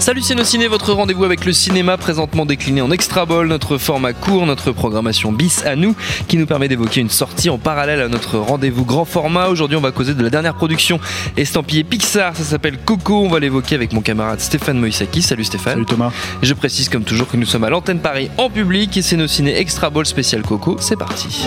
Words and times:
Salut 0.00 0.22
Ciné, 0.22 0.66
votre 0.66 0.94
rendez-vous 0.94 1.24
avec 1.24 1.44
le 1.44 1.52
cinéma 1.52 1.98
présentement 1.98 2.46
décliné 2.46 2.80
en 2.80 2.90
extra 2.90 3.26
ball, 3.26 3.46
notre 3.46 3.76
format 3.76 4.14
court, 4.14 4.46
notre 4.46 4.72
programmation 4.72 5.30
bis 5.30 5.62
à 5.66 5.76
nous, 5.76 5.94
qui 6.26 6.38
nous 6.38 6.46
permet 6.46 6.68
d'évoquer 6.68 7.02
une 7.02 7.10
sortie 7.10 7.50
en 7.50 7.58
parallèle 7.58 8.00
à 8.00 8.08
notre 8.08 8.38
rendez-vous 8.38 8.86
grand 8.86 9.04
format. 9.04 9.48
Aujourd'hui, 9.48 9.76
on 9.76 9.82
va 9.82 9.92
causer 9.92 10.14
de 10.14 10.22
la 10.22 10.30
dernière 10.30 10.54
production 10.54 10.98
estampillée 11.36 11.84
Pixar, 11.84 12.34
ça 12.34 12.44
s'appelle 12.44 12.78
Coco. 12.78 13.20
On 13.20 13.28
va 13.28 13.40
l'évoquer 13.40 13.74
avec 13.74 13.92
mon 13.92 14.00
camarade 14.00 14.40
Stéphane 14.40 14.78
Moïsaki. 14.78 15.20
Salut 15.20 15.44
Stéphane. 15.44 15.74
Salut 15.74 15.86
Thomas. 15.86 16.12
Et 16.42 16.46
je 16.46 16.54
précise 16.54 16.88
comme 16.88 17.04
toujours 17.04 17.28
que 17.28 17.36
nous 17.36 17.46
sommes 17.46 17.64
à 17.64 17.70
l'antenne 17.70 18.00
Paris 18.00 18.30
en 18.38 18.48
public 18.48 18.96
et 18.96 19.02
ciné 19.02 19.60
extra 19.60 19.90
ball 19.90 20.06
spécial 20.06 20.40
Coco. 20.40 20.78
C'est 20.80 20.96
parti. 20.96 21.44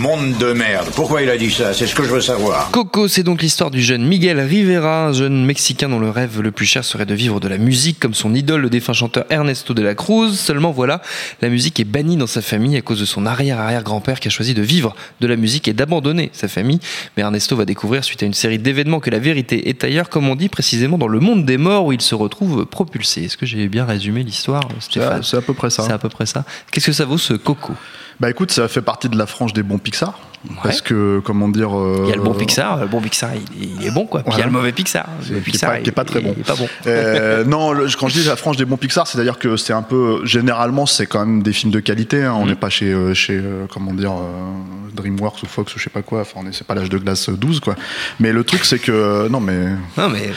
Monde 0.00 0.38
de 0.38 0.54
merde. 0.54 0.88
Pourquoi 0.94 1.20
il 1.20 1.28
a 1.28 1.36
dit 1.36 1.50
ça? 1.50 1.74
C'est 1.74 1.86
ce 1.86 1.94
que 1.94 2.02
je 2.04 2.08
veux 2.08 2.22
savoir. 2.22 2.70
Coco, 2.70 3.06
c'est 3.06 3.22
donc 3.22 3.42
l'histoire 3.42 3.70
du 3.70 3.82
jeune 3.82 4.02
Miguel 4.02 4.40
Rivera, 4.40 5.08
un 5.08 5.12
jeune 5.12 5.44
Mexicain 5.44 5.90
dont 5.90 5.98
le 5.98 6.08
rêve 6.08 6.40
le 6.40 6.50
plus 6.52 6.64
cher 6.64 6.86
serait 6.86 7.04
de 7.04 7.12
vivre 7.12 7.38
de 7.38 7.48
la 7.48 7.58
musique 7.58 8.00
comme 8.00 8.14
son 8.14 8.34
idole, 8.34 8.62
le 8.62 8.70
défunt 8.70 8.94
chanteur 8.94 9.26
Ernesto 9.28 9.74
de 9.74 9.82
la 9.82 9.94
Cruz. 9.94 10.38
Seulement 10.38 10.70
voilà, 10.70 11.02
la 11.42 11.50
musique 11.50 11.78
est 11.80 11.84
bannie 11.84 12.16
dans 12.16 12.26
sa 12.26 12.40
famille 12.40 12.78
à 12.78 12.80
cause 12.80 12.98
de 12.98 13.04
son 13.04 13.26
arrière-arrière-grand-père 13.26 14.20
qui 14.20 14.28
a 14.28 14.30
choisi 14.30 14.54
de 14.54 14.62
vivre 14.62 14.96
de 15.20 15.26
la 15.26 15.36
musique 15.36 15.68
et 15.68 15.74
d'abandonner 15.74 16.30
sa 16.32 16.48
famille. 16.48 16.80
Mais 17.18 17.22
Ernesto 17.22 17.54
va 17.54 17.66
découvrir 17.66 18.02
suite 18.02 18.22
à 18.22 18.26
une 18.26 18.32
série 18.32 18.58
d'événements 18.58 19.00
que 19.00 19.10
la 19.10 19.18
vérité 19.18 19.68
est 19.68 19.84
ailleurs, 19.84 20.08
comme 20.08 20.30
on 20.30 20.34
dit 20.34 20.48
précisément 20.48 20.96
dans 20.96 21.08
le 21.08 21.20
monde 21.20 21.44
des 21.44 21.58
morts 21.58 21.84
où 21.84 21.92
il 21.92 22.00
se 22.00 22.14
retrouve 22.14 22.64
propulsé. 22.64 23.24
Est-ce 23.24 23.36
que 23.36 23.44
j'ai 23.44 23.68
bien 23.68 23.84
résumé 23.84 24.22
l'histoire, 24.22 24.66
Stéphane? 24.78 25.22
C'est 25.22 25.36
à 25.36 25.42
peu 25.42 25.52
près 25.52 25.68
ça. 25.68 25.82
C'est 25.82 25.92
à 25.92 25.98
peu 25.98 26.08
près 26.08 26.24
ça. 26.24 26.46
Qu'est-ce 26.72 26.86
que 26.86 26.92
ça 26.92 27.04
vaut 27.04 27.18
ce 27.18 27.34
Coco? 27.34 27.74
Bah 28.20 28.28
écoute, 28.28 28.52
ça 28.52 28.68
fait 28.68 28.82
partie 28.82 29.08
de 29.08 29.16
la 29.16 29.26
frange 29.26 29.54
des 29.54 29.62
bons 29.62 29.78
Pixar. 29.78 30.18
Parce 30.62 30.80
que, 30.80 31.20
comment 31.24 31.48
dire. 31.48 31.70
Il 32.04 32.08
y 32.08 32.12
a 32.12 32.16
le 32.16 32.22
bon 32.22 32.32
Pixar, 32.34 32.78
le 32.80 32.86
bon 32.86 33.00
Pixar 33.00 33.30
il, 33.34 33.74
il 33.80 33.86
est 33.86 33.90
bon 33.90 34.06
quoi. 34.06 34.22
Puis 34.22 34.32
il 34.34 34.38
y 34.38 34.42
a 34.42 34.46
le 34.46 34.52
mauvais 34.52 34.72
Pixar. 34.72 35.06
Le 35.30 35.36
est 35.36 35.40
Pixar, 35.40 35.70
pas- 35.72 35.78
qui 35.80 35.88
est 35.88 35.92
pas 35.92 36.04
très 36.04 36.20
bon. 36.20 36.32
il 36.36 36.40
est 36.40 36.44
pas 36.46 36.54
bon. 36.56 36.68
Euh, 36.86 37.44
non, 37.46 37.72
le- 37.72 37.86
quand 37.98 38.08
je 38.08 38.20
dis 38.20 38.24
la 38.26 38.36
frange 38.36 38.56
des 38.56 38.64
bons 38.64 38.76
Pixar, 38.78 39.06
c'est-à-dire 39.06 39.38
que 39.38 39.56
c'est 39.56 39.72
un 39.74 39.82
peu. 39.82 40.20
Généralement, 40.24 40.86
c'est 40.86 41.06
quand 41.06 41.20
même 41.26 41.42
des 41.42 41.52
films 41.52 41.72
de 41.72 41.80
qualité. 41.80 42.22
hein. 42.24 42.34
On 42.38 42.44
Mm. 42.46 42.48
n'est 42.48 42.54
pas 42.54 42.70
chez, 42.70 42.90
euh, 42.92 43.12
chez 43.14 43.34
euh, 43.36 43.66
comment 43.70 43.92
dire, 43.92 44.12
euh, 44.12 44.94
DreamWorks 44.94 45.42
ou 45.42 45.46
Fox 45.46 45.74
ou 45.74 45.78
je 45.78 45.84
sais 45.84 45.90
pas 45.90 46.02
quoi. 46.02 46.22
Enfin, 46.22 46.40
c'est 46.52 46.66
pas 46.66 46.74
l'âge 46.74 46.88
de 46.88 46.98
glace 46.98 47.28
12, 47.28 47.60
quoi. 47.60 47.76
Mais 48.18 48.32
le 48.32 48.42
truc, 48.44 48.64
c'est 48.64 48.78
que. 48.78 49.28
Non, 49.28 49.40
mais. 49.40 49.66
Non 49.98 50.08
mais 50.08 50.30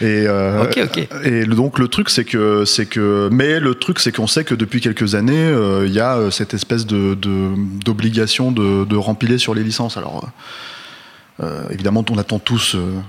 Et, 0.00 0.24
euh, 0.26 0.62
Ok, 0.64 0.78
ok. 0.84 1.08
et 1.24 1.44
le- 1.44 1.54
donc 1.54 1.78
le 1.78 1.88
truc 1.88 2.08
c'est 2.10 2.24
que 2.24 2.64
que 2.84 3.28
mais 3.30 3.60
le 3.60 3.74
truc 3.74 3.98
c'est 4.00 4.10
qu'on 4.14 4.26
sait 4.26 4.42
que 4.44 4.54
depuis 4.54 4.80
quelques 4.80 5.14
années 5.14 5.34
euh, 5.36 5.84
il 5.86 5.92
y 5.92 6.00
a 6.00 6.16
euh, 6.16 6.30
cette 6.30 6.54
espèce 6.54 6.86
de 6.86 7.14
de- 7.14 7.50
d'obligation 7.84 8.50
de, 8.52 8.84
de 8.84 8.96
rempiler 8.96 9.36
sur 9.38 9.49
les 9.54 9.64
licences. 9.64 9.96
Alors 9.96 10.24
euh, 11.40 11.44
euh, 11.44 11.68
évidemment 11.70 12.04
on 12.10 12.18
attend 12.18 12.38
tous 12.38 12.74
euh, 12.74 13.00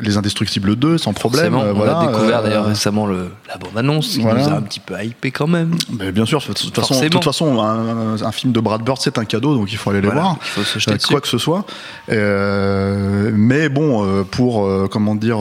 les 0.00 0.16
Indestructibles 0.16 0.76
2 0.76 0.98
sans 0.98 1.12
problème. 1.12 1.52
Forcément, 1.52 1.70
on 1.70 1.74
voilà, 1.74 1.98
a 2.00 2.06
découvert 2.06 2.38
euh, 2.38 2.42
d'ailleurs 2.42 2.66
récemment 2.66 3.06
le, 3.06 3.28
la 3.48 3.56
bande-annonce 3.56 4.08
qui 4.08 4.20
voilà. 4.22 4.42
nous 4.42 4.48
a 4.48 4.56
un 4.56 4.62
petit 4.62 4.80
peu 4.80 4.94
hypé 5.02 5.30
quand 5.30 5.46
même. 5.46 5.74
mais 5.98 6.12
bien 6.12 6.26
sûr, 6.26 6.40
de 6.40 6.46
toute 6.46 6.74
façon, 6.74 7.00
toute 7.08 7.26
un, 7.60 8.16
un 8.22 8.32
film 8.32 8.52
de 8.52 8.60
Brad 8.60 8.82
Bird 8.82 8.98
c'est 9.00 9.18
un 9.18 9.24
cadeau 9.24 9.54
donc 9.54 9.72
il 9.72 9.78
faut 9.78 9.90
aller 9.90 10.00
les 10.00 10.08
voir. 10.08 10.36
il 10.40 10.46
faut 10.48 10.62
se 10.64 10.78
jeter 10.78 10.92
Euh, 10.92 10.96
dessus. 10.96 11.08
quoi 11.08 11.20
que 11.20 11.28
ce 11.28 11.38
soit. 11.38 11.64
Euh, 12.10 13.30
mais 13.34 13.68
bon, 13.68 14.24
pour 14.30 14.68
comment 14.90 15.14
dire 15.14 15.38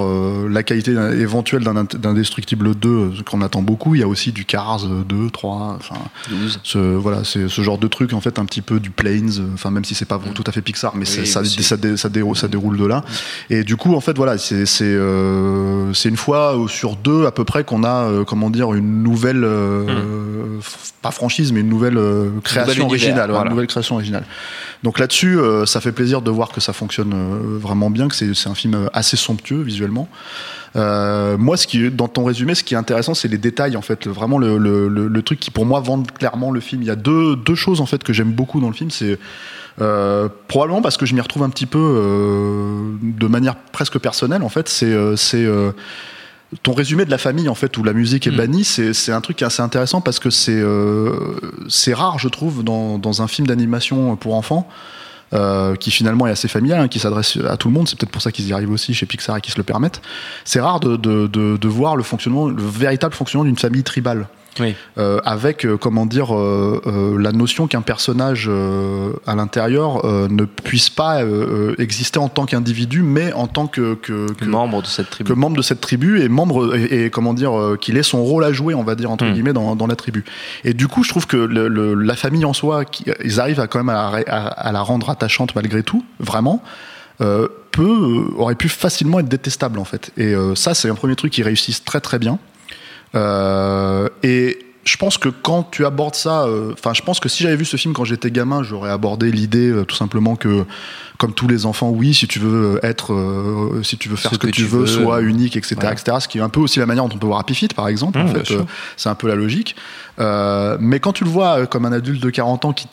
la 0.50 0.63
qualité 0.63 0.92
éventuelle 0.92 1.63
d'un 1.63 1.84
d'Indestructible 1.84 2.75
2 2.75 2.90
euh, 2.90 3.12
qu'on 3.30 3.42
attend 3.42 3.62
beaucoup, 3.62 3.96
il 3.96 4.02
y 4.02 4.03
a 4.03 4.08
aussi 4.08 4.31
du 4.31 4.46
Cars 4.46 4.86
euh, 4.86 5.03
2, 5.08 5.30
3, 5.30 5.78
enfin 5.80 5.96
12. 6.30 6.59
ce 6.63 6.78
voilà, 6.78 7.24
c'est 7.24 7.47
ce 7.50 7.62
genre 7.62 7.78
de 7.78 7.88
truc 7.88 8.13
en 8.13 8.22
fait 8.22 8.40
un 8.40 8.46
petit 8.46 8.62
peu 8.62 8.80
du 8.80 8.90
Planes, 8.90 9.31
enfin 9.53 9.72
même 9.72 9.86
si 9.86 9.96
c'est 9.96 10.06
pas 10.06 10.19
tout 10.34 10.44
à 10.47 10.52
fait 10.52 10.62
Pixar, 10.62 10.94
mais 10.96 11.06
Oui, 11.09 11.25
ça, 11.28 11.44
ça, 11.44 11.78
dé- 11.78 11.97
ça, 11.97 12.09
déroule, 12.09 12.36
ça 12.38 12.47
déroule 12.47 12.78
de 12.78 12.86
là. 12.86 13.03
Et 13.50 13.63
du 13.63 13.75
coup 13.75 13.94
en 13.96 14.02
fait 14.02 14.16
voilà, 14.18 14.38
c'est 14.66 14.84
euh, 14.84 15.94
c'est 15.94 16.09
une 16.09 16.18
fois 16.18 16.56
sur 16.68 16.96
deux 16.96 17.26
à 17.26 17.31
peu 17.31 17.44
près 17.46 17.64
qu'on 17.64 17.84
a 17.84 18.04
euh, 18.09 18.24
comment 18.24 18.50
dire 18.50 18.74
une 18.74 19.04
nouvelle 19.04 19.44
euh, 19.44 20.59
f- 20.59 20.92
pas 21.02 21.12
franchise 21.12 21.52
mais 21.52 21.62
une 21.62 21.70
nouvelle 21.70 21.98
euh, 21.98 22.30
création 22.44 22.86
originale, 22.86 23.30
voilà. 23.31 23.46
une 23.46 23.52
nouvelle 23.52 23.68
création 23.68 23.96
originale. 23.96 24.26
Donc 24.84 25.00
là-dessus, 25.00 25.40
euh, 25.40 25.66
ça 25.66 25.80
fait 25.81 25.92
plaisir 25.94 26.22
de 26.22 26.30
voir 26.31 26.50
que 26.50 26.59
ça 26.62 26.74
fonctionne 26.74 27.14
euh, 27.14 27.58
vraiment 27.58 27.90
bien, 27.90 28.08
que 28.09 28.16
c'est 28.16 28.50
un 28.50 28.56
film 28.56 28.74
euh, 28.76 28.88
assez 28.94 29.16
somptueux 29.18 29.62
visuellement. 29.62 30.09
Euh, 30.76 31.38
moi, 31.38 31.56
ce 31.58 31.68
qui, 31.68 31.92
dans 31.92 32.08
ton 32.08 32.24
résumé, 32.26 32.56
ce 32.56 32.64
qui 32.64 32.74
est 32.74 32.78
intéressant, 32.78 33.14
c'est 33.14 33.28
les 33.28 33.38
détails, 33.38 33.76
en 33.78 33.82
fait. 33.82 34.06
Le- 34.06 34.12
Vraiment, 34.12 34.38
le, 34.40 34.58
le, 34.58 34.88
le, 34.88 35.08
le 35.08 35.22
truc 35.22 35.40
qui, 35.40 35.52
pour 35.52 35.66
moi, 35.66 35.80
vend 35.82 36.02
clairement 36.04 36.50
le 36.52 36.60
film. 36.60 36.82
Il 36.82 36.88
y 36.88 36.92
a 36.92 36.96
deux, 36.96 37.36
deux 37.36 37.56
choses, 37.56 37.80
en 37.82 37.86
fait, 37.86 38.04
que 38.04 38.12
j'aime 38.14 38.32
beaucoup 38.32 38.60
dans 38.60 38.68
le 38.70 38.74
film. 38.74 38.90
C'est 38.90 39.20
euh, 39.82 40.30
probablement 40.48 40.82
parce 40.82 40.98
que 40.98 41.06
je 41.06 41.14
m'y 41.14 41.22
retrouve 41.22 41.44
un 41.44 41.50
petit 41.50 41.66
peu 41.68 41.78
euh, 41.80 42.92
de 43.02 43.28
manière 43.28 43.56
presque 43.56 44.00
personnelle, 44.00 44.42
en 44.44 44.50
fait. 44.50 44.68
C'est 44.68 44.94
c'est, 45.16 45.46
ton 46.62 46.74
résumé 46.74 47.04
de 47.06 47.10
la 47.12 47.18
famille, 47.18 47.50
en 47.50 47.56
fait, 47.56 47.76
où 47.78 47.84
la 47.84 47.94
musique 47.94 48.28
est 48.28 48.32
Mm. 48.32 48.36
bannie. 48.38 48.64
C'est 48.64 48.94
c'est 48.94 49.12
un 49.12 49.22
truc 49.22 49.38
qui 49.38 49.44
est 49.44 49.48
assez 49.48 49.62
intéressant 49.62 50.02
parce 50.02 50.20
que 50.20 50.30
c'est 50.30 50.52
euh, 50.60 51.12
c'est 51.70 51.94
rare, 51.94 52.20
je 52.20 52.28
trouve, 52.30 52.64
dans, 52.64 52.98
dans 53.00 53.22
un 53.22 53.28
film 53.28 53.48
d'animation 53.48 54.16
pour 54.16 54.36
enfants. 54.36 54.68
Euh, 55.34 55.76
qui 55.76 55.90
finalement 55.92 56.28
est 56.28 56.32
assez 56.32 56.48
familial, 56.48 56.80
hein, 56.80 56.88
qui 56.88 57.00
s'adresse 57.00 57.38
à 57.50 57.58
tout 57.58 57.68
le 57.68 57.74
monde. 57.74 57.88
C'est 57.88 57.98
peut-être 57.98 58.12
pour 58.12 58.22
ça 58.22 58.32
qu'ils 58.32 58.48
y 58.48 58.54
arrivent 58.54 58.72
aussi 58.72 58.94
chez 58.94 59.06
Pixar 59.06 59.38
et 59.38 59.42
qu'ils 59.42 59.54
se 59.54 59.58
le 59.58 59.64
permettent. 59.64 60.02
C'est 60.46 60.60
rare 60.60 60.80
de, 60.80 60.96
de, 60.98 61.68
voir 61.68 61.96
le 61.96 62.04
fonctionnement, 62.04 62.48
le 62.50 62.62
véritable 62.62 63.14
fonctionnement 63.14 63.46
d'une 63.46 63.58
famille 63.58 63.84
tribale. 63.84 64.28
Oui. 64.59 64.75
Euh, 65.00 65.19
avec 65.25 65.66
euh, 65.66 65.78
comment 65.78 66.06
dire 66.06 66.36
euh, 66.36 67.18
la 67.19 67.31
notion 67.31 67.68
qu'un 67.68 67.81
personnage 67.81 68.50
à 69.25 69.36
l'intérieur 69.36 70.06
ne 70.06 70.46
puisse 70.46 70.90
pas 70.90 71.22
exister 71.80 72.19
en 72.19 72.30
tant 72.30 72.46
qu'individu 72.46 73.02
mais 73.02 73.34
en 73.34 73.47
tant 73.47 73.68
que, 73.68 73.96
que, 73.96 74.31
que- 74.34 74.46
membre 74.46 74.81
de 74.81 74.88
cette 74.88 75.09
tribu. 75.09 75.30
que 75.30 75.34
membre 75.38 75.58
de 75.58 75.62
cette 75.62 75.81
tribu 75.81 76.22
et 76.22 76.30
membre 76.30 76.75
et, 76.75 77.06
et 77.06 77.09
comment 77.09 77.34
dire 77.34 77.52
qu'il 77.81 77.97
ait 77.97 78.03
son 78.03 78.24
rôle 78.24 78.44
à 78.44 78.52
jouer 78.53 78.74
on 78.75 78.84
va 78.84 78.96
dire 78.96 79.09
entre 79.09 79.25
Mm. 79.25 79.34
guillemets 79.34 79.53
dans, 79.53 79.75
dans 79.75 79.88
la 79.88 79.96
tribu 79.96 80.24
et 80.63 80.74
du 80.74 80.88
coup 80.88 81.03
je 81.03 81.09
trouve 81.09 81.25
que 81.28 81.38
le- 81.38 81.68
le- 81.68 81.94
la 81.96 82.16
famille 82.16 82.46
en 82.46 82.53
soi 82.53 82.86
qui- 82.86 83.06
ils 83.24 83.40
arrivent 83.40 83.59
à 83.59 83.68
quand 83.68 83.80
même 83.84 83.90
à, 83.96 84.12
à- 84.28 84.47
à 84.47 84.72
la 84.72 84.81
rendre 84.81 85.09
attachante 85.09 85.56
malgré 85.56 85.81
tout 85.84 86.03
vraiment 86.19 86.62
peut 87.72 88.25
aurait 88.38 88.56
pu 88.56 88.69
facilement 88.69 89.19
être 89.19 89.30
détestable 89.30 89.80
en 89.80 89.86
fait 89.86 90.12
et 90.18 90.34
ça 90.56 90.74
c'est 90.74 90.90
un 90.90 90.96
premier 90.96 91.16
truc 91.16 91.31
qui 91.31 91.42
réussissent 91.44 91.84
très 91.84 92.02
très 92.02 92.19
bien 92.19 92.38
euh, 93.16 93.83
et 94.24 94.58
je 94.86 94.98
pense 94.98 95.18
que 95.18 95.30
quand 95.30 95.64
tu 95.72 95.86
abordes 95.86 96.16
ça, 96.16 96.44
euh, 96.44 96.74
enfin, 96.74 96.94
je 96.94 97.02
pense 97.02 97.20
que 97.20 97.30
si 97.30 97.44
j'avais 97.44 97.56
vu 97.56 97.66
ce 97.66 97.78
film 97.78 97.94
quand 97.94 98.04
j'étais 98.04 98.32
gamin, 98.32 98.64
j'aurais 98.64 98.92
abordé 98.92 99.32
l'idée 99.32 99.70
euh, 99.70 99.86
tout 99.86 99.96
simplement 99.96 100.36
que, 100.36 100.66
comme 101.18 101.34
tous 101.34 101.48
les 101.48 101.66
enfants, 101.66 101.90
oui, 101.90 102.14
si 102.14 102.28
tu 102.28 102.40
veux 102.40 102.80
être, 102.84 103.14
euh, 103.14 103.82
si 103.84 103.98
tu 103.98 104.10
veux 104.10 104.16
faire 104.16 104.32
ce, 104.32 104.38
que, 104.38 104.48
tu 104.48 104.66
veux, 104.66 104.86
sois 104.86 105.22
unique, 105.22 105.56
etc., 105.56 105.76
etc. 105.92 106.18
Ce 106.20 106.28
qui 106.28 106.40
est 106.40 106.42
un 106.42 106.50
peu 106.50 106.60
aussi 106.60 106.80
la 106.80 106.86
manière 106.86 107.06
dont 107.06 107.16
on 107.16 107.20
peut 107.20 107.28
voir 107.28 107.40
Happy 107.40 107.56
Feet, 107.56 107.74
par 107.74 107.88
exemple. 107.88 108.20
Mmh, 108.20 108.24
en 108.24 108.28
fait, 108.28 108.54
c'est 108.98 109.10
un 109.10 109.16
peu 109.16 109.28
la 109.28 109.36
logique. 109.36 109.75
Mais 110.18 111.00
quand 111.00 111.14
tu 111.14 111.24
le 111.24 111.30
vois 111.30 111.66
comme 111.68 111.86
un 111.86 111.94
adulte 111.94 112.22
de 112.22 112.30
40 112.30 112.66
ans 112.66 112.74
qui 112.74 112.88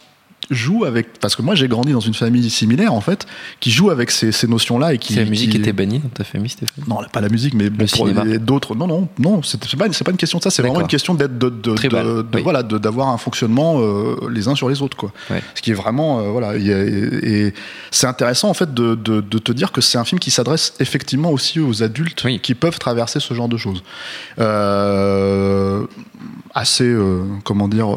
joue 0.50 0.84
avec 0.84 1.18
parce 1.20 1.36
que 1.36 1.42
moi 1.42 1.54
j'ai 1.54 1.68
grandi 1.68 1.92
dans 1.92 2.00
une 2.00 2.14
famille 2.14 2.48
similaire 2.50 2.92
en 2.92 3.00
fait 3.00 3.26
qui 3.60 3.70
joue 3.70 3.90
avec 3.90 4.10
ces, 4.10 4.32
ces 4.32 4.48
notions 4.48 4.78
là 4.78 4.94
et 4.94 4.98
qui 4.98 5.14
la 5.14 5.24
musique 5.24 5.50
qui- 5.50 5.58
était 5.58 5.72
bannie 5.72 5.98
dans 6.00 6.08
ta 6.08 6.24
famille, 6.24 6.48
Stéphane 6.48 6.84
non, 6.88 6.96
pas 7.12 7.20
la 7.20 7.28
musique, 7.28 7.54
mais 7.54 7.68
d'autres. 8.38 8.74
Non, 8.74 8.86
non, 8.86 9.08
non, 9.18 9.42
c'est 9.42 9.60
pas, 9.76 9.86
c'est 9.92 10.02
pas 10.04 10.10
une 10.10 10.16
question 10.16 10.38
de 10.38 10.42
ça, 10.42 10.50
c'est 10.50 10.62
vraiment 10.62 10.80
une 10.80 10.86
question 10.88 11.14
d'être 11.14 11.38
de, 11.38 11.48
de, 11.50 11.74
Tribal, 11.74 12.04
de- 12.06 12.22
de- 12.22 12.28
oui. 12.36 12.42
voilà, 12.42 12.62
d'avoir 12.62 13.08
un 13.08 13.18
fonctionnement 13.18 13.80
euh, 13.80 14.16
les 14.30 14.48
uns 14.48 14.54
sur 14.54 14.68
les 14.68 14.82
autres, 14.82 14.96
quoi. 14.96 15.12
Ouais. 15.30 15.42
Ce 15.54 15.62
qui 15.62 15.70
est 15.70 15.74
vraiment, 15.74 16.20
euh, 16.20 16.28
voilà, 16.30 16.56
et, 16.56 16.66
et 17.46 17.54
c'est 17.90 18.06
intéressant 18.06 18.48
en 18.48 18.54
fait 18.54 18.72
de, 18.74 18.94
te 18.94 19.52
dire 19.52 19.72
que 19.72 19.80
c'est 19.80 19.98
un 19.98 20.04
film 20.04 20.18
qui 20.18 20.30
s'adresse 20.30 20.74
effectivement 20.80 21.30
aussi 21.30 21.60
aux 21.60 21.82
adultes 21.82 22.22
Oui. 22.24 22.40
qui 22.40 22.54
peuvent 22.54 22.78
traverser 22.78 23.20
ce 23.20 23.34
genre 23.34 23.48
de 23.48 23.56
choses. 23.56 23.82
Euh, 24.38 25.86
assez, 26.54 26.92
comment 27.44 27.68
dire, 27.68 27.88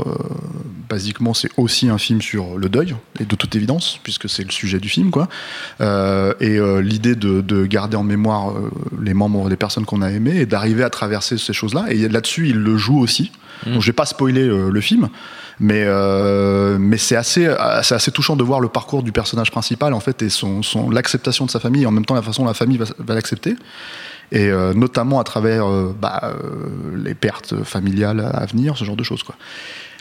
basiquement, 0.90 1.34
c'est 1.34 1.50
aussi 1.58 1.90
un 1.90 1.98
film 1.98 2.22
sur 2.22 2.33
le 2.38 2.70
deuil, 2.70 2.96
et 3.20 3.26
de 3.26 3.36
toute 3.36 3.56
évidence, 3.56 4.00
puisque 4.04 4.30
c'est 4.30 4.44
le 4.44 4.52
sujet 4.52 4.80
du 4.80 4.90
film, 4.90 5.12
quoi. 5.12 5.28
Euh, 5.82 6.34
et 6.40 6.58
euh, 6.58 6.82
l'idée 6.82 7.16
de, 7.16 7.42
de 7.42 7.66
garder 7.66 7.98
en 7.98 8.04
mémoire 8.04 8.52
euh, 8.52 8.72
les 9.02 9.14
membres 9.14 9.50
des 9.50 9.56
personnes 9.56 9.86
qu'on 9.86 10.02
a 10.02 10.10
aimées 10.10 10.38
et 10.38 10.46
d'arriver 10.46 10.84
à 10.84 10.90
traverser 10.90 11.38
ces 11.38 11.54
choses-là. 11.54 11.86
Et 11.90 12.08
là-dessus, 12.08 12.50
il 12.50 12.58
le 12.58 12.78
joue 12.78 13.00
aussi. 13.00 13.32
Donc, 13.66 13.82
je 13.82 13.86
vais 13.88 13.94
pas 13.94 14.06
spoiler 14.06 14.46
le 14.46 14.82
film, 14.82 15.08
mais 15.58 15.86
mais 16.80 16.98
c'est 16.98 17.16
assez 17.16 17.56
c'est 17.82 17.96
assez 17.96 18.12
touchant 18.12 18.36
de 18.36 18.44
voir 18.44 18.60
le 18.60 18.68
parcours 18.68 19.04
du 19.04 19.14
personnage 19.14 19.52
principal 19.52 19.94
en 19.94 20.02
fait 20.02 20.22
et 20.22 20.30
son, 20.30 20.64
son 20.64 20.90
l'acceptation 20.90 21.46
de 21.46 21.52
sa 21.52 21.62
famille 21.62 21.84
et 21.84 21.86
en 21.86 21.92
même 21.92 22.04
temps 22.04 22.16
la 22.16 22.22
façon 22.22 22.42
dont 22.42 22.50
la 22.50 22.56
famille 22.56 22.78
va, 22.78 22.86
va 22.98 23.16
l'accepter 23.16 23.56
et 24.34 24.48
euh, 24.48 24.74
notamment 24.74 25.20
à 25.20 25.24
travers 25.24 25.70
euh, 25.70 25.96
bah, 25.98 26.20
euh, 26.24 26.96
les 26.96 27.14
pertes 27.14 27.64
familiales 27.64 28.20
à 28.20 28.46
venir, 28.46 28.78
ce 28.78 28.84
genre 28.84 28.96
de 28.96 29.04
choses 29.04 29.24
quoi. 29.24 29.36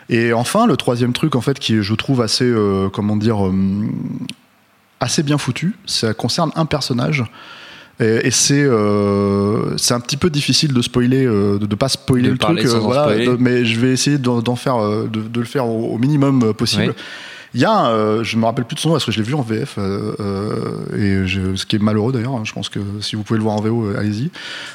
Et 0.09 0.33
enfin, 0.33 0.67
le 0.67 0.77
troisième 0.77 1.13
truc 1.13 1.37
en 1.37 1.41
fait 1.41 1.59
qui 1.59 1.83
je 1.83 1.95
trouve 1.95 2.21
assez 2.23 2.45
euh, 2.45 2.89
comment 2.91 3.17
dire 3.17 3.47
euh, 3.47 3.53
assez 5.01 5.23
bien 5.23 5.39
foutu, 5.39 5.75
ça 5.87 6.15
concerne 6.15 6.51
un 6.55 6.67
personnage. 6.67 7.25
Et, 8.01 8.27
et 8.27 8.31
c'est 8.31 8.63
euh, 8.65 9.77
c'est 9.77 9.95
un 9.95 10.01
petit 10.01 10.17
peu 10.17 10.31
difficile 10.31 10.73
de 10.73 10.83
spoiler, 10.83 11.25
de 11.27 11.59
ne 11.61 11.75
pas 11.75 11.89
spoiler 11.89 12.29
De 12.29 12.33
le 12.33 12.39
truc, 12.39 12.61
sans 12.69 12.79
en 12.79 12.81
voilà, 12.81 13.03
spoiler. 13.05 13.27
de- 13.27 13.37
mais 13.39 13.65
je 13.65 13.79
vais 13.81 13.93
essayer 13.93 14.19
d'en 14.19 14.57
faire, 14.57 14.79
de, 14.79 15.07
de 15.21 15.41
le 15.41 15.47
faire 15.47 15.67
au, 15.67 15.95
au 15.95 15.99
minimum 15.99 16.53
possible. 16.55 16.89
Oui. 16.89 17.03
Il 17.55 17.61
y 17.61 17.67
a, 17.67 17.89
euh, 17.89 18.25
je 18.25 18.39
me 18.39 18.47
rappelle 18.47 18.65
plus 18.65 18.77
de 18.77 18.81
son 18.81 18.89
nom 18.89 18.95
parce 18.95 19.05
que 19.05 19.13
je 19.13 19.19
l'ai 19.19 19.25
vu 19.25 19.35
en 19.35 19.43
VF, 19.43 19.75
euh, 19.77 20.15
euh, 20.21 21.23
et 21.25 21.27
je- 21.29 21.55
ce 21.55 21.67
qui 21.67 21.77
est 21.77 21.79
malheureux 21.79 22.11
d'ailleurs. 22.11 22.33
hein, 22.35 22.43
je 22.45 22.53
pense 22.55 22.71
que 22.71 22.81
si 23.03 23.15
vous 23.15 23.25
pouvez 23.25 23.37
le 23.37 23.43
voir 23.45 23.57
en 23.57 23.61
VO, 23.61 23.91
allez-y, 23.95 24.31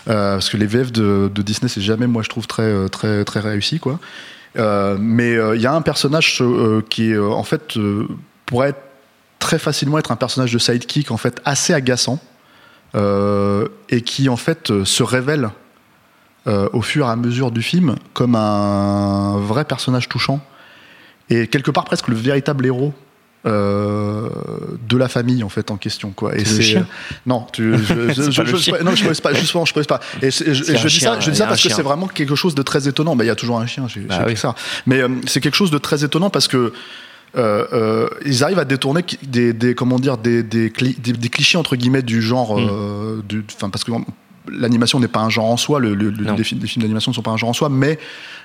parce 0.06 0.48
que 0.50 0.58
les 0.58 0.68
VF 0.68 0.92
de, 0.92 1.32
de 1.34 1.42
Disney, 1.42 1.70
c'est 1.70 1.82
jamais, 1.82 2.06
moi, 2.06 2.22
je 2.22 2.30
trouve 2.30 2.46
très, 2.46 2.88
très, 2.90 3.26
très 3.26 3.40
réussi, 3.40 3.80
quoi. 3.80 4.00
Euh, 4.58 4.98
mais 5.00 5.36
euh, 5.36 5.56
il 5.56 5.62
y 5.62 5.68
a 5.68 5.74
un 5.74 5.82
personnage 5.82 6.40
euh, 6.42 6.82
qui 6.90 7.18
en 7.18 7.44
fait, 7.44 7.78
pourrait 8.46 8.76
très 9.40 9.60
facilement 9.60 10.00
être 10.00 10.12
un 10.12 10.16
personnage 10.16 10.52
de 10.52 10.58
sidekick, 10.58 11.12
en 11.12 11.18
fait, 11.18 11.42
assez 11.46 11.74
agaçant, 11.74 12.20
et 12.96 14.02
qui, 14.02 14.28
en 14.28 14.38
fait, 14.38 14.84
se 14.84 15.04
révèle 15.04 15.52
au 16.48 16.82
fur 16.82 17.06
et 17.06 17.10
à 17.10 17.16
mesure 17.16 17.52
du 17.52 17.62
film 17.62 17.96
comme 18.14 18.34
un 18.34 19.38
vrai 19.38 19.66
personnage 19.66 20.10
touchant 20.10 20.40
et 21.30 21.48
quelque 21.48 21.70
part 21.70 21.84
presque 21.84 22.08
le 22.08 22.16
véritable 22.16 22.66
héros 22.66 22.94
euh, 23.46 24.30
de 24.90 24.98
la 24.98 25.08
famille 25.08 25.44
en 25.44 25.50
fait 25.50 25.72
en 25.72 25.78
question 25.78 26.12
quoi. 26.12 26.36
Et 26.36 26.44
C'est 26.46 26.84
non 27.26 27.46
tu 27.52 27.78
je, 27.78 27.94
je, 28.14 28.32
je, 28.32 28.32
je- 28.58 28.84
non 28.84 28.96
je 28.96 29.06
pose 29.06 29.22
pas 29.22 29.34
justement 29.34 29.64
je 29.66 29.74
pose 29.74 29.88
pas. 29.88 30.00
Et, 30.22 30.32
je, 30.32 30.88
dis 30.88 31.00
ça 31.00 31.20
je 31.20 31.32
dis 31.32 31.38
ça 31.38 31.46
parce 31.48 31.62
que 31.62 31.70
c'est 31.70 31.82
vraiment 31.84 32.08
quelque 32.08 32.36
chose 32.36 32.56
de 32.56 32.62
très 32.62 32.88
étonnant. 32.88 33.16
Bah 33.16 33.24
il 33.24 33.28
y 33.28 33.32
a 33.32 33.36
toujours 33.36 33.60
un 33.60 33.68
chien 33.68 33.88
j'ai 33.88 34.02
Bah 34.02 34.24
oui. 34.28 34.36
ça. 34.36 34.56
Mais 34.86 35.02
euh, 35.02 35.10
c'est 35.28 35.40
quelque 35.42 35.56
chose 35.56 35.72
de 35.72 35.78
très 35.78 36.04
étonnant 36.04 36.30
parce 36.30 36.48
que 36.48 36.74
euh, 37.38 38.08
ils 38.26 38.44
arrivent 38.44 38.60
à 38.60 38.66
détourner 38.66 39.04
des, 39.24 39.54
des 39.54 39.76
comment 39.76 40.00
dire 40.00 40.18
des, 40.18 40.44
des, 40.44 40.70
cli- 40.70 41.00
des- 41.00 41.14
des 41.14 41.30
clichés 41.30 41.58
entre 41.58 41.76
guillemets 41.76 42.02
du 42.02 42.22
genre 42.22 42.58
Mm. 42.60 43.22
du 43.28 43.46
enfin 43.56 43.70
parce 43.70 43.84
que 43.84 43.92
l'animation 44.52 45.00
n'est 45.00 45.08
pas 45.08 45.20
un 45.22 45.30
genre 45.30 45.46
en 45.46 45.58
soi 45.58 45.80
le, 45.80 45.94
le- 45.96 46.10
les, 46.10 46.44
films, 46.44 46.62
les 46.62 46.68
films 46.68 46.82
d'animation 46.84 47.12
ne 47.12 47.16
sont 47.16 47.22
pas 47.22 47.32
un 47.32 47.38
genre 47.38 47.50
en 47.50 47.54
soi 47.54 47.70
mais 47.70 48.00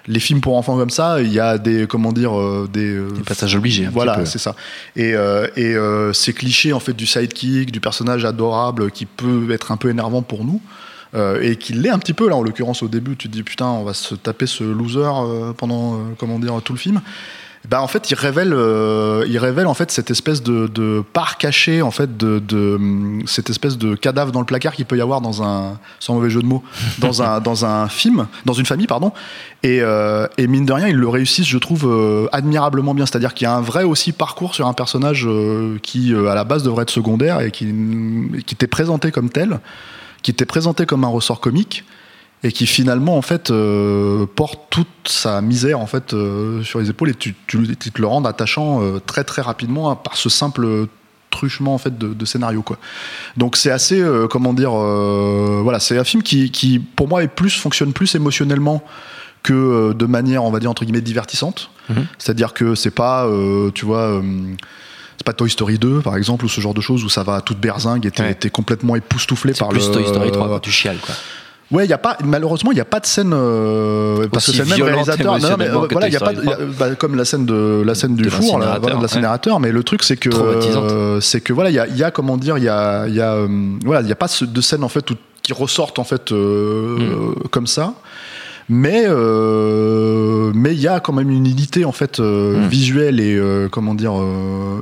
les 0.06 0.20
films 0.20 0.40
pour 0.40 0.56
enfants 0.56 0.76
comme 0.76 0.90
ça 0.90 1.20
il 1.22 1.32
y 1.32 1.38
a 1.40 1.58
des 1.58 1.86
comment 1.86 2.12
dire 2.12 2.36
euh, 2.38 2.68
des, 2.72 2.94
euh, 2.94 3.10
Des 3.10 3.22
passages 3.22 3.54
obligés, 3.54 3.86
voilà 3.92 4.24
c'est 4.26 4.38
ça. 4.38 4.54
Et, 4.96 5.14
euh, 5.14 5.46
et 5.56 5.74
euh, 5.74 6.12
ces 6.12 6.32
clichés 6.32 6.72
en 6.72 6.80
fait 6.80 6.92
du 6.94 7.06
sidekick 7.06 7.70
du 7.72 7.80
personnage 7.80 8.24
adorable 8.24 8.90
qui 8.90 9.06
peut 9.06 9.50
être 9.52 9.70
un 9.72 9.76
peu 9.76 9.90
énervant 9.90 10.22
pour 10.22 10.44
nous 10.44 10.60
euh, 11.14 11.40
et 11.42 11.56
qui 11.56 11.72
l'est 11.74 11.90
un 11.90 11.98
petit 11.98 12.14
peu 12.14 12.28
là 12.28 12.36
en 12.36 12.42
l'occurrence 12.42 12.82
au 12.82 12.88
début 12.88 13.16
tu 13.16 13.28
te 13.28 13.32
dis 13.32 13.42
putain 13.42 13.66
on 13.66 13.84
va 13.84 13.94
se 13.94 14.14
taper 14.14 14.46
ce 14.46 14.64
loser 14.64 15.08
pendant 15.56 15.98
comment 16.18 16.38
dire 16.38 16.60
tout 16.64 16.72
le 16.72 16.78
film 16.78 17.00
bah 17.68 17.80
en 17.80 17.86
fait 17.86 18.10
il 18.10 18.14
révèle 18.14 18.52
euh, 18.52 19.24
il 19.28 19.38
révèle 19.38 19.68
en 19.68 19.74
fait 19.74 19.90
cette 19.92 20.10
espèce 20.10 20.42
de, 20.42 20.66
de 20.66 21.02
part 21.12 21.38
cachée 21.38 21.80
en 21.80 21.92
fait 21.92 22.16
de, 22.16 22.40
de 22.40 22.74
hum, 22.74 23.22
cette 23.26 23.50
espèce 23.50 23.78
de 23.78 23.94
cadavre 23.94 24.32
dans 24.32 24.40
le 24.40 24.46
placard 24.46 24.74
qu'il 24.74 24.84
peut 24.84 24.96
y 24.96 25.00
avoir 25.00 25.20
dans 25.20 25.42
un 25.44 25.78
sans 26.00 26.14
mauvais 26.14 26.28
jeu 26.28 26.42
de 26.42 26.46
mots 26.46 26.64
dans 26.98 27.22
un 27.22 27.40
dans 27.40 27.64
un 27.64 27.88
film 27.88 28.26
dans 28.44 28.52
une 28.52 28.66
famille 28.66 28.86
pardon. 28.88 29.12
Et, 29.64 29.80
euh, 29.80 30.26
et 30.38 30.48
mine 30.48 30.66
de 30.66 30.72
rien 30.72 30.88
ils 30.88 30.96
le 30.96 31.08
réussissent 31.08 31.46
je 31.46 31.58
trouve 31.58 31.86
euh, 31.86 32.28
admirablement 32.32 32.94
bien. 32.94 33.06
C'est 33.06 33.16
à 33.16 33.18
dire 33.18 33.34
qu'il 33.34 33.44
y 33.44 33.48
a 33.48 33.54
un 33.54 33.60
vrai 33.60 33.84
aussi 33.84 34.12
parcours 34.12 34.54
sur 34.54 34.66
un 34.66 34.72
personnage 34.72 35.26
euh, 35.26 35.78
qui 35.82 36.12
euh, 36.12 36.28
à 36.28 36.34
la 36.34 36.44
base 36.44 36.62
devrait 36.62 36.82
être 36.82 36.90
secondaire 36.90 37.40
et 37.40 37.50
qui 37.50 37.72
qui 38.46 38.54
était 38.54 38.66
présenté 38.66 39.10
comme 39.10 39.30
tel 39.30 39.60
qui 40.22 40.30
était 40.30 40.46
présenté 40.46 40.86
comme 40.86 41.04
un 41.04 41.08
ressort 41.08 41.40
comique 41.40 41.84
et 42.44 42.50
qui 42.52 42.66
finalement 42.66 43.16
en 43.16 43.22
fait 43.22 43.50
euh, 43.50 44.26
porte 44.34 44.60
toute 44.70 44.88
sa 45.04 45.40
misère 45.40 45.78
en 45.78 45.86
fait 45.86 46.12
euh, 46.12 46.62
sur 46.62 46.80
les 46.80 46.90
épaules 46.90 47.10
et 47.10 47.14
tu, 47.14 47.34
tu, 47.46 47.76
tu 47.76 47.90
te 47.92 48.00
le 48.00 48.06
rends 48.06 48.24
attachant 48.24 48.82
euh, 48.82 48.98
très 48.98 49.22
très 49.24 49.42
rapidement 49.42 49.94
par 49.94 50.16
ce 50.16 50.28
simple 50.28 50.86
truchement 51.30 51.72
en 51.74 51.78
fait 51.78 51.96
de, 51.96 52.08
de 52.12 52.24
scénario 52.24 52.62
quoi 52.62 52.78
donc 53.36 53.56
c'est 53.56 53.70
assez 53.70 54.04
comment 54.28 54.52
dire 54.52 54.72
voilà 54.72 55.78
c'est 55.80 55.96
un 55.98 56.04
film 56.04 56.22
qui, 56.22 56.50
qui 56.50 56.78
pour 56.78 57.08
moi 57.08 57.22
est 57.22 57.28
plus 57.28 57.56
fonctionne 57.56 57.92
plus 57.92 58.14
émotionnellement 58.14 58.82
que 59.42 59.92
de 59.94 60.06
manière 60.06 60.44
on 60.44 60.50
va 60.50 60.58
dire 60.60 60.70
entre 60.70 60.84
guillemets 60.84 61.00
divertissante 61.00 61.70
Mhm. 61.88 62.06
c'est-à-dire 62.16 62.52
que 62.54 62.76
c'est 62.76 62.92
pas 62.92 63.28
tu 63.74 63.84
vois 63.86 64.22
c'est 65.16 65.24
pas 65.26 65.32
Toy 65.32 65.50
Story 65.50 65.78
2 65.80 66.00
par 66.00 66.16
exemple 66.16 66.44
ou 66.44 66.48
ce 66.48 66.60
genre 66.60 66.74
de 66.74 66.80
choses 66.80 67.02
où 67.02 67.08
ça 67.08 67.22
va 67.24 67.34
à 67.36 67.40
toute 67.40 67.58
berzingue 67.58 68.06
et 68.06 68.10
t'es 68.12 68.22
Ouais. 68.22 68.50
complètement 68.52 68.94
époustouflé 68.94 69.52
par 69.52 69.70
plus 69.70 69.88
le 69.88 69.92
Toy 69.94 70.06
Story 70.06 70.30
3 70.30 70.48
quand 70.48 70.60
tu 70.60 70.70
chiales, 70.70 70.98
quoi. 71.04 71.14
Ouais, 71.70 71.86
y 71.86 71.92
a 71.94 71.98
pas 71.98 72.18
malheureusement 72.22 72.70
il 72.72 72.76
y 72.76 72.82
a 72.82 72.84
pas 72.84 73.00
de 73.00 73.06
scène 73.06 73.32
euh, 73.32 74.28
parce 74.30 74.44
que 74.46 74.52
c'est 74.52 74.58
le 74.58 74.68
même 74.68 74.82
réalisateur. 74.82 75.38
Non, 75.38 75.56
mais, 75.58 75.68
euh, 75.68 75.86
voilà, 75.90 76.08
il 76.08 76.12
y 76.12 76.16
a 76.16 76.20
pas 76.20 76.32
y 76.34 76.52
a- 76.52 76.58
bah, 76.78 76.94
comme 76.96 77.14
la 77.16 77.24
scène 77.24 77.46
de 77.46 77.82
la 77.86 77.94
scène 77.94 78.14
du 78.14 78.28
four, 78.28 78.58
l'incinérateur, 78.58 78.80
voilà, 78.80 78.94
de 78.94 78.96
ouais. 78.96 79.02
l'incinérateur. 79.02 79.58
Mais 79.60 79.72
le 79.72 79.82
truc 79.82 80.02
c'est 80.02 80.18
que 80.18 80.28
euh, 80.28 81.20
c'est 81.20 81.40
que 81.40 81.54
voilà 81.54 81.70
il 81.70 81.76
y 81.76 81.78
a, 81.78 81.86
y 81.88 82.02
a 82.02 82.10
comment 82.10 82.36
dire 82.36 82.58
il 82.58 82.64
y 82.64 82.68
a 82.68 83.06
y 83.08 83.20
a 83.20 83.32
euh, 83.34 83.48
voilà 83.86 84.02
il 84.02 84.08
y 84.08 84.12
a 84.12 84.16
pas 84.16 84.28
de 84.42 84.60
scène 84.60 84.84
en 84.84 84.88
fait 84.90 85.10
où- 85.10 85.16
qui 85.42 85.52
ressortent 85.54 85.98
en 85.98 86.04
fait 86.04 86.30
Mm. 86.30 87.48
comme 87.50 87.66
ça. 87.66 87.94
Mais 88.68 89.04
euh, 89.06 90.52
mais 90.54 90.72
il 90.74 90.80
y 90.80 90.88
a 90.88 91.00
quand 91.00 91.12
même 91.12 91.30
une 91.30 91.46
unité 91.46 91.84
en 91.84 91.92
fait 91.92 92.18
Mm. 92.20 92.66
visuelle 92.68 93.18
et 93.20 93.40
comment 93.70 93.94
dire 93.94 94.12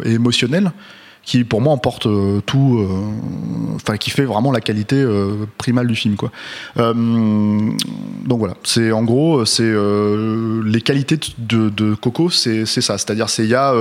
et 0.05 0.12
émotionnelle 0.12 0.73
qui 1.22 1.44
pour 1.44 1.61
moi 1.61 1.72
emporte 1.72 2.06
euh, 2.06 2.40
tout 2.40 2.78
euh, 2.78 3.75
enfin 3.76 3.96
qui 3.96 4.11
fait 4.11 4.25
vraiment 4.25 4.52
la 4.52 4.61
qualité 4.61 4.96
euh, 4.96 5.46
primale 5.58 5.87
du 5.87 5.94
film 5.94 6.17
quoi. 6.17 6.32
Donc 6.76 8.38
voilà. 8.38 8.55
C'est 8.64 8.93
en 8.93 9.02
gros 9.02 9.44
c'est 9.44 9.70
les 9.70 10.81
qualités 10.81 11.19
de, 11.38 11.94
Coco 11.94 12.31
c'est 12.31 12.64
ça 12.67 12.99
c'est 12.99 13.11
à 13.11 13.14
dire 13.14 13.28
c'est 13.28 13.44
il 13.44 13.50
y 13.50 13.55
a 13.55 13.75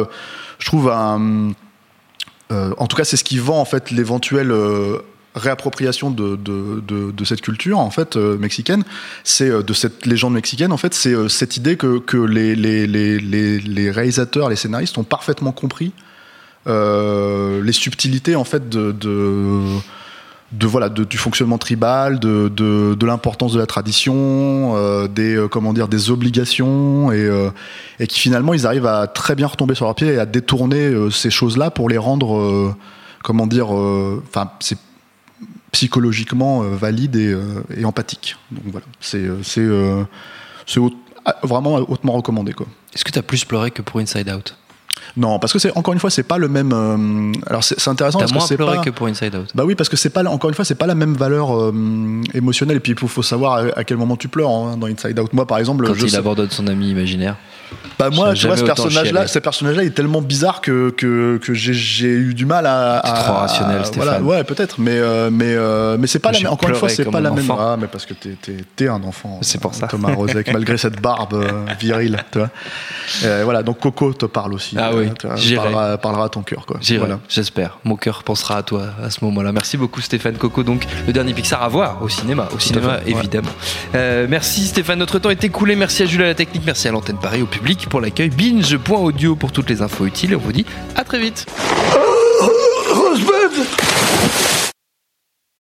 je 0.58 0.66
trouve 0.66 0.90
en 0.90 1.54
tout 2.88 2.96
cas 2.96 3.04
c'est 3.04 3.18
ce 3.18 3.24
qui 3.24 3.38
vend 3.38 3.60
en 3.60 3.66
fait 3.66 3.92
l'éventuelle 3.92 4.52
euh, 4.52 4.98
réappropriation 5.36 6.10
de, 6.10 6.36
de, 6.36 6.82
de, 7.12 7.24
cette 7.24 7.42
culture 7.42 7.78
en 7.80 7.92
fait 7.92 8.16
mexicaine. 8.16 8.84
C'est 9.24 9.64
de 9.64 9.74
cette 9.74 10.06
légende 10.06 10.34
mexicaine 10.34 10.72
en 10.72 10.78
fait 10.78 10.94
c'est 10.94 11.30
cette 11.30 11.56
idée 11.56 11.78
que, 11.78 12.00
que 12.00 12.18
les, 12.18 12.56
les, 12.56 12.88
les, 12.88 13.92
réalisateurs 13.92 14.50
les 14.50 14.56
scénaristes 14.56 14.98
ont 14.98 15.04
parfaitement 15.04 15.52
compris 15.52 15.94
les 16.66 17.72
subtilités 17.74 18.36
en 18.36 18.44
fait 18.44 18.70
de, 18.70 18.92
de, 18.92 20.66
voilà 20.68 20.90
de- 20.90 21.04
du 21.04 21.18
fonctionnement 21.18 21.58
tribal, 21.58 22.20
de, 22.20 22.50
de, 22.50 23.06
l'importance 23.06 23.54
de 23.54 23.60
la 23.60 23.66
tradition, 23.68 24.74
euh, 24.76 25.08
des 25.08 25.36
euh, 25.36 25.48
comment 25.48 25.74
dire 25.74 25.88
des 25.88 26.10
obligations 26.12 27.12
et, 27.12 27.18
euh, 27.24 27.50
et 28.00 28.08
qui 28.08 28.20
finalement 28.20 28.54
ils 28.54 28.66
arrivent 28.68 28.86
à 28.88 29.08
très 29.08 29.36
bien 29.36 29.48
retomber 29.48 29.76
sur 29.76 29.86
leurs 29.86 29.96
pieds 29.96 30.14
et 30.14 30.20
à 30.20 30.26
détourner 30.26 30.86
euh, 30.88 31.10
ces 31.10 31.30
choses-là 31.30 31.70
pour 31.72 31.88
les 31.90 31.98
rendre 31.98 32.38
euh, 32.38 32.76
comment 33.24 33.48
dire 33.48 33.74
euh, 33.76 34.24
enfin 34.28 34.52
c'est 34.60 34.78
psychologiquement 35.72 36.64
euh, 36.64 36.70
valide 36.76 37.16
et, 37.16 37.28
euh, 37.32 37.62
et 37.78 37.86
empathique. 37.86 38.36
Donc 38.52 38.64
voilà, 38.72 38.86
c'est 39.00 39.18
euh, 39.20 39.44
c'est 39.44 39.62
euh, 39.62 40.04
haut- 40.78 40.94
vraiment 41.44 41.76
hautement 41.76 42.14
recommandé 42.14 42.54
quoi. 42.54 42.66
Est-ce 42.96 43.06
que 43.06 43.12
t'as 43.12 43.22
plus 43.22 43.46
pleuré 43.46 43.70
que 43.70 43.84
pour 43.84 44.00
Inside 44.00 44.30
Out? 44.32 44.58
Non, 45.18 45.40
parce 45.40 45.54
que 45.54 45.60
c'est 45.60 45.76
encore 45.76 45.94
une 45.94 46.00
fois, 46.00 46.10
c'est 46.10 46.24
pas 46.24 46.38
le 46.38 46.48
même. 46.48 46.72
euh, 46.74 47.32
alors 47.48 47.64
c'est 47.64 47.88
intéressant 47.88 48.20
T'as 48.20 48.24
parce 48.26 48.32
que 48.32 48.38
moins 48.38 48.48
c'est 48.48 48.56
pleuré 48.56 48.78
pas. 48.78 48.84
que 48.84 48.90
pour 48.92 49.08
Inside 49.08 49.36
Out. 49.36 49.50
Bah 49.56 49.64
oui, 49.66 49.76
parce 49.76 49.90
que 49.90 49.98
c'est 49.98 50.10
pas 50.12 50.24
encore 50.26 50.50
une 50.50 50.56
fois, 50.56 50.66
c'est 50.66 50.76
pas 50.76 50.88
la 50.88 50.96
même 50.96 51.14
valeur 51.16 51.56
euh, 51.58 51.74
émotionnelle. 52.34 52.78
Et 52.78 52.80
puis 52.80 52.94
il 53.00 53.08
faut, 53.08 53.22
savoir 53.24 53.66
à, 53.76 53.84
quel 53.84 53.98
moment 53.98 54.16
tu 54.16 54.28
pleures 54.28 54.50
hein, 54.50 54.78
dans 54.78 54.88
Inside 54.88 55.20
Out. 55.20 55.34
Moi, 55.34 55.46
par 55.46 55.58
exemple, 55.58 55.86
Quand 55.88 55.94
je 55.94 56.06
il 56.06 56.10
sais- 56.12 56.18
abandonne 56.18 56.50
son 56.52 56.68
ami 56.68 56.90
imaginaire. 56.92 57.36
bah 57.98 58.10
moi, 58.12 58.34
tu 58.34 58.48
vois, 58.48 58.58
ce 58.58 58.64
personnage-là, 58.64 59.28
ce 59.28 59.40
personnage-là 59.40 59.84
est 59.84 59.90
tellement 59.92 60.22
bizarre 60.22 60.62
que 60.62 60.90
que, 60.92 61.38
que 61.38 61.54
j'ai- 61.54 62.08
eu 62.10 62.34
du 62.34 62.46
mal 62.46 62.66
à. 62.66 63.00
À- 63.00 63.24
trop 63.24 63.34
rationnel, 63.34 63.82
à- 63.82 63.84
Stéphane. 63.84 64.22
Voilà, 64.22 64.40
ouais, 64.40 64.44
peut-être, 64.44 64.76
mais 64.80 64.98
euh, 64.98 65.30
mais 65.32 65.54
euh, 65.56 65.98
mais 66.00 66.08
c'est 66.08 66.20
pas 66.20 66.32
la 66.32 66.40
même. 66.40 66.52
Encore 66.52 66.70
une 66.70 66.76
fois, 66.76 66.90
c'est 66.90 67.06
pas 67.06 67.20
la 67.20 67.32
même. 67.32 67.46
Ah, 67.52 67.78
mais 67.80 67.88
parce 67.88 68.06
que 68.06 68.14
t'es 68.14 68.88
un 68.88 69.04
enfant. 69.04 69.40
C'est 69.42 69.60
pour 69.60 69.74
ça. 69.74 69.88
Thomas 69.88 70.14
Rozek, 70.14 70.52
malgré 70.54 70.78
cette 70.78 71.02
barbe 71.02 71.34
euh, 71.34 71.66
virile, 71.80 72.18
tu 72.32 72.38
vois. 72.40 72.50
Euh, 73.26 73.42
voilà, 73.44 73.64
donc 73.64 73.80
Coco 73.80 74.14
te 74.14 74.26
parle 74.26 74.54
aussi. 74.54 74.76
Ah 74.78 74.92
Euh, 74.94 74.99
oui, 75.00 75.10
tu 75.20 75.28
vois, 75.28 75.36
j'irai. 75.36 75.62
parlera, 75.72 75.98
parlera 75.98 76.26
à 76.26 76.30
ton 76.30 76.42
cœur, 76.42 76.66
quoi. 76.66 76.78
J'irai, 76.82 77.00
Voilà. 77.00 77.20
j'espère. 77.30 77.78
Mon 77.84 77.96
cœur 77.96 78.24
pensera 78.24 78.58
à 78.58 78.64
toi 78.64 78.88
à 79.04 79.10
ce 79.10 79.24
moment-là. 79.26 79.52
Merci 79.52 79.78
beaucoup 79.78 80.02
Stéphane 80.02 80.36
Coco. 80.38 80.64
Donc 80.64 80.86
le 81.08 81.14
dernier 81.14 81.34
Pixar 81.34 81.62
à 81.64 81.68
voir 81.68 82.02
au 82.02 82.10
cinéma, 82.10 82.48
au 82.56 82.60
cinéma 82.60 83.00
fait, 83.00 83.12
ouais. 83.14 83.18
évidemment. 83.20 83.50
Euh, 83.96 84.28
merci 84.30 84.66
Stéphane, 84.68 85.00
notre 85.00 85.20
temps 85.20 85.30
est 85.30 85.44
écoulé. 85.44 85.76
Merci 85.76 86.04
à 86.04 86.06
Jules 86.06 86.24
à 86.24 86.28
la 86.28 86.36
technique, 86.36 86.64
merci 86.66 86.88
à 86.88 86.92
l'antenne 86.92 87.18
Paris, 87.18 87.42
au 87.42 87.46
public 87.48 87.88
pour 87.90 88.02
l'accueil. 88.02 88.30
Binge.audio 88.30 89.36
pour 89.36 89.52
toutes 89.52 89.70
les 89.70 89.82
infos 89.82 90.06
utiles. 90.06 90.34
Et 90.34 90.36
on 90.36 90.40
vous 90.40 90.52
dit 90.52 90.66
à 90.96 91.04
très 91.04 91.20
vite. 91.20 91.46
Rosebud 92.94 94.69